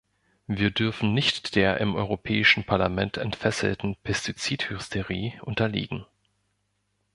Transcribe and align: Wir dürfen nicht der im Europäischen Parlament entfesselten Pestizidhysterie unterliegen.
Wir 0.47 0.71
dürfen 0.71 1.13
nicht 1.13 1.55
der 1.55 1.77
im 1.79 1.93
Europäischen 1.93 2.63
Parlament 2.65 3.17
entfesselten 3.17 3.95
Pestizidhysterie 4.01 5.39
unterliegen. 5.43 6.07